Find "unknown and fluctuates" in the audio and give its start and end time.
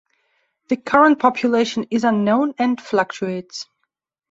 2.05-3.67